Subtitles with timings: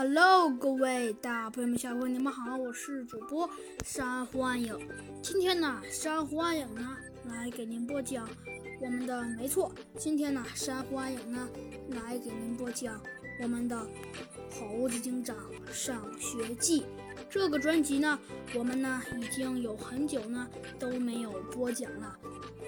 [0.00, 3.50] Hello，各位大朋友们、小朋友们，你们好，我是主播
[3.84, 4.78] 珊瑚暗影。
[5.20, 8.30] 今天呢，珊瑚暗影呢来给您播讲
[8.80, 11.48] 我们的，没错，今天呢，珊瑚暗影呢
[11.88, 13.02] 来给您播讲
[13.42, 13.76] 我们的
[14.54, 15.36] 《猴子警长
[15.72, 16.82] 上学记》
[17.28, 18.16] 这个专辑呢，
[18.54, 22.16] 我们呢已经有很久呢都没有播讲了，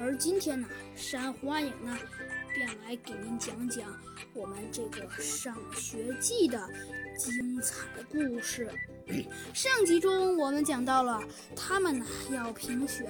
[0.00, 0.66] 而今天呢，
[0.96, 1.96] 珊瑚暗影呢。
[2.52, 3.96] 便来给您讲讲
[4.34, 6.68] 我们这个上学记的
[7.20, 8.66] 精彩故事。
[9.52, 11.22] 上集中我们讲到了，
[11.54, 13.06] 他们呢要评选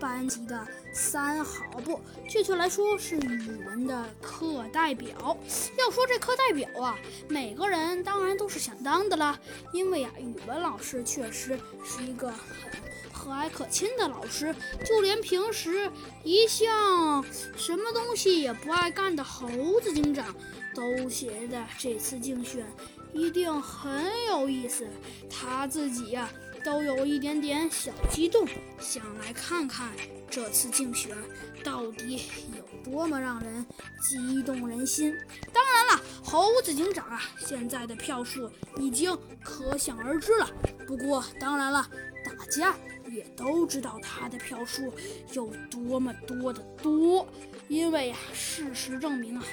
[0.00, 5.38] 班级的三好，不，确切来说是语文的课代表。
[5.78, 9.38] 要说这课代表啊，每个人当然都是想当的啦，
[9.72, 12.82] 因为啊，语文老师确实是一个很。
[13.12, 15.90] 和蔼可亲的老师，就连平时
[16.24, 17.24] 一向
[17.56, 19.48] 什么东西也不爱干的猴
[19.80, 20.34] 子警长，
[20.74, 22.66] 都觉得这次竞选
[23.14, 24.86] 一定很有意思。
[25.30, 26.28] 他自己呀，
[26.64, 28.46] 都有一点点小激动，
[28.78, 29.90] 想来看看
[30.28, 31.16] 这次竞选
[31.62, 32.22] 到底
[32.56, 33.64] 有多么让人
[34.02, 35.14] 激动人心。
[35.52, 40.50] 当然了，猴子警长啊，现在的票数已经可想而知了。
[40.86, 41.88] 不过，当然了，
[42.24, 42.76] 大家。
[43.12, 44.92] 也都知道他的票数
[45.34, 47.28] 有多么多的多，
[47.68, 49.44] 因为呀，事实证明啊，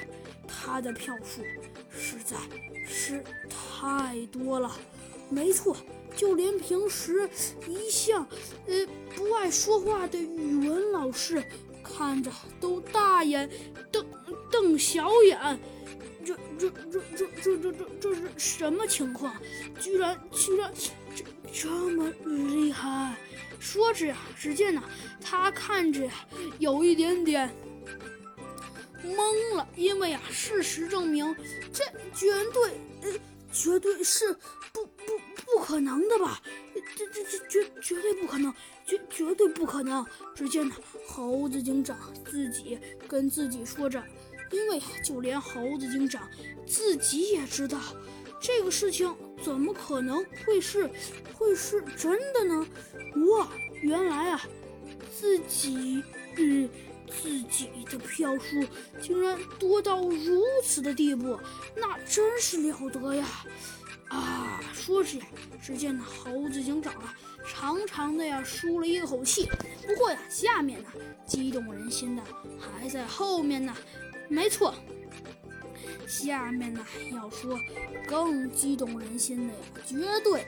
[0.47, 1.43] 他的票数
[1.91, 2.37] 实在
[2.87, 4.71] 是太多了。
[5.29, 5.77] 没错，
[6.15, 7.29] 就连平时
[7.67, 8.27] 一向
[8.67, 11.43] 呃不爱说话的语文老师，
[11.83, 13.49] 看着都大眼
[13.91, 14.05] 瞪
[14.51, 15.59] 瞪小眼。
[16.23, 19.33] 这这这这这这这这是什么情况？
[19.79, 20.71] 居然居然
[21.15, 23.15] 这这么厉害！
[23.59, 24.83] 说着呀，只见呢，
[25.19, 26.07] 他看着
[26.59, 27.49] 有一点点
[29.03, 31.35] 懵了，因为啊，事实证明，
[31.73, 32.71] 这绝对
[33.01, 33.19] 呃，
[33.51, 34.33] 绝对是
[34.71, 36.41] 不不不可能的吧？
[36.95, 38.53] 这这这绝绝对不可能，
[38.85, 40.05] 绝绝对不可能！
[40.35, 40.75] 只见呢，
[41.07, 42.77] 猴子警长自己
[43.07, 44.03] 跟自己说着，
[44.51, 46.29] 因为就连猴子警长
[46.65, 47.79] 自己也知道。
[48.39, 50.89] 这个事情怎么可能会是
[51.33, 52.67] 会是真的呢？
[53.37, 54.41] 哇，原来啊，
[55.15, 56.03] 自己
[56.37, 56.67] 嗯
[57.21, 58.63] 自己的票数
[59.01, 61.39] 竟然多到如此的地步，
[61.75, 63.27] 那真是了得呀！
[64.09, 65.25] 啊，说着呀，
[65.61, 67.15] 只见那猴子警长啊，
[67.47, 69.49] 长长的呀舒了一口气。
[69.87, 70.89] 不过呀，下面呢，
[71.25, 72.23] 激动人心的
[72.59, 73.75] 还在后面呢。
[74.27, 74.73] 没错。
[76.07, 77.57] 下面呢，要说
[78.05, 80.45] 更激动人心的呀，绝对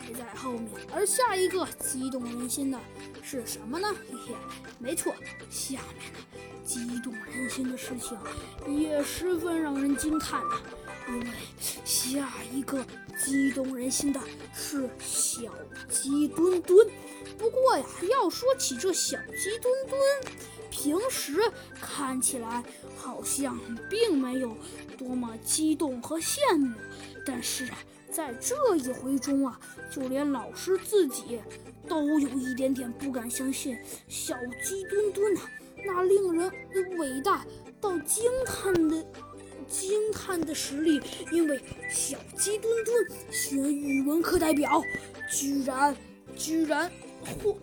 [0.00, 0.70] 还在后面。
[0.92, 2.78] 而下一个激动人心的
[3.22, 3.88] 是什么呢？
[4.10, 4.34] 嘿嘿，
[4.78, 5.14] 没错，
[5.50, 8.18] 下面的，激动人心的事情
[8.66, 10.60] 也十分让人惊叹呐。
[11.08, 11.26] 因为
[11.84, 12.84] 下一个
[13.24, 14.20] 激动人心的
[14.54, 15.42] 是小
[15.88, 16.86] 鸡墩墩。
[17.38, 20.00] 不过呀，要说起这小鸡墩墩，
[20.70, 21.40] 平时
[21.80, 22.62] 看起来
[22.96, 23.58] 好像
[23.88, 24.56] 并没有
[24.98, 26.74] 多么激动和羡慕，
[27.24, 27.78] 但是啊，
[28.10, 29.58] 在这一回中啊，
[29.90, 31.40] 就连老师自己
[31.88, 35.40] 都有一点点不敢相信小鸡墩墩呐
[35.86, 36.52] 那令人
[36.98, 37.44] 伟大
[37.80, 39.04] 到惊叹的
[39.70, 41.00] 惊叹的实力，
[41.32, 41.58] 因为
[41.88, 44.82] 小鸡墩墩选语文课代表，
[45.30, 45.96] 居然
[46.36, 46.92] 居然
[47.42, 47.56] 获。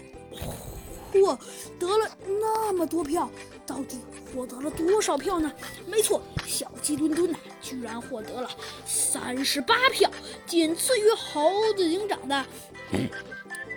[1.09, 1.39] 获
[1.79, 3.31] 得了那么多票，
[3.65, 3.97] 到底
[4.31, 5.51] 获得了多少票呢？
[5.87, 8.49] 没错，小鸡墩墩呐，居然获得了
[8.85, 10.11] 三十八票，
[10.45, 12.45] 仅次于猴子警长的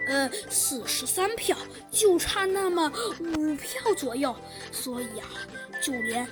[0.08, 1.56] 呃四十三票，
[1.91, 4.34] 就差那么五票左右。
[4.72, 5.28] 所以啊，
[5.80, 6.26] 就连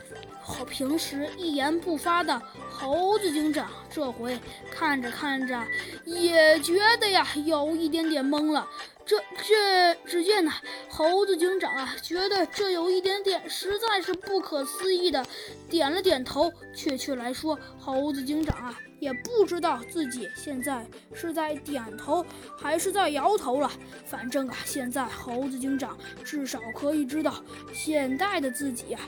[0.48, 4.36] 好平时一言不发的猴子警长，这回
[4.72, 5.62] 看着看着
[6.06, 8.66] 也觉得呀，有一点点懵了。
[9.04, 10.50] 这这，只见呢，
[10.88, 15.25] 猴子警长啊，觉得这有一点点实在是不可思议的，
[15.69, 16.50] 点了点头。
[16.75, 22.24] 确切来说，猴子警长啊，也不知道自己现在是在点头
[22.56, 23.71] 还是在摇头了。
[24.06, 27.42] 反正啊，现在猴子警长至少可以知道，
[27.72, 28.98] 现在的自己呀，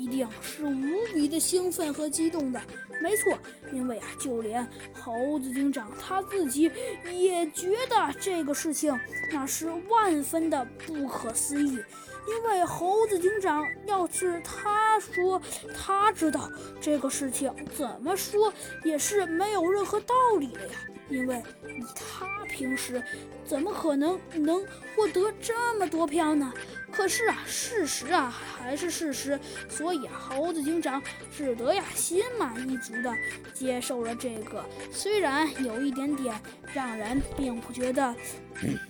[0.00, 2.58] 一定是无比的兴奋和激动的。
[3.00, 3.36] 没错，
[3.72, 6.70] 因为啊，就连猴子警长他自己
[7.04, 8.98] 也觉得这个事情
[9.32, 11.82] 那是万分的不可思议。
[12.28, 15.40] 因为猴子警长要是他说
[15.74, 16.48] 他知道
[16.80, 18.52] 这个事情，怎么说
[18.84, 20.74] 也是没有任何道理的呀。
[21.08, 23.02] 因为以他平时
[23.44, 24.64] 怎么可能能
[24.94, 26.52] 获得这么多票呢？
[26.92, 31.02] 可是啊，事实啊还是事实，所以啊，猴子警长
[31.36, 33.14] 只得呀心满意足的
[33.54, 36.34] 接受了这个，虽然有一点点
[36.72, 38.14] 让人并不觉得。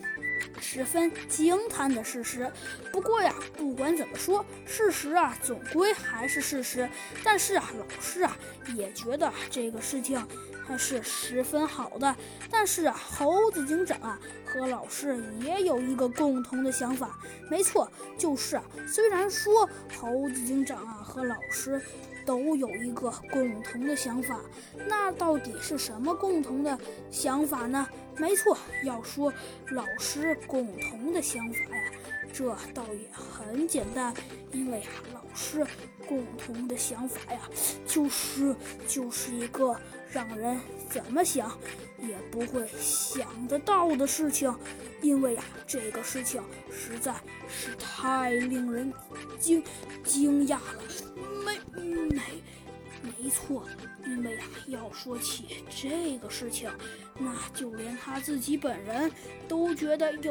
[0.63, 2.51] 十分惊叹的事实。
[2.93, 6.89] 不过呀，不管怎么说，事实啊，总归还是事实。
[7.25, 8.37] 但是啊，老师啊，
[8.77, 10.23] 也觉得这个事情
[10.71, 12.15] 还是十分好的。
[12.49, 17.19] 但是，猴子警长啊和老师也有一个共同的想法，
[17.51, 19.69] 没错，就是啊，虽然说
[19.99, 21.81] 猴子警长啊和老师。
[22.27, 24.39] 都有一个共同的想法，
[24.87, 26.79] 那到底是什么共同的
[27.11, 27.89] 想法呢？
[28.19, 29.33] 没错，要说
[29.71, 31.93] 老师共同的想法呀，
[32.33, 34.15] 这倒也很简单，
[34.53, 35.67] 因为啊，老师
[36.07, 37.41] 共同的想法呀，
[37.87, 38.55] 就是
[38.87, 39.75] 就是一个
[40.13, 40.59] 让人
[40.89, 41.57] 怎么想
[41.99, 44.53] 也不会想得到的事情，
[45.01, 47.15] 因为呀，这个事情实在
[47.49, 48.93] 是太令人
[49.39, 49.63] 惊
[50.05, 50.83] 惊讶了。
[51.45, 51.59] 没，
[52.09, 52.23] 没
[53.03, 53.65] 没错，
[54.05, 56.71] 因为啊，要说起这个事情，
[57.19, 59.11] 那就连他自己本人
[59.47, 60.19] 都觉得有。